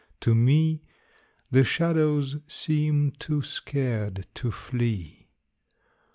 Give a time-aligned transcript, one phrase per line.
[0.21, 0.81] To me
[1.51, 5.27] The shadows seem too scared to flee.